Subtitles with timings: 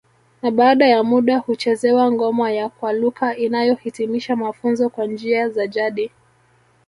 [0.41, 6.11] Na baada ya muda huchezewa ngoma ya kwaluka inayohitimisha mafunzo kwa njia za jadi